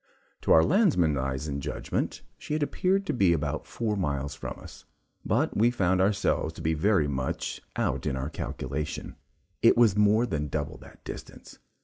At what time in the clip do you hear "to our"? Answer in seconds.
0.41-0.63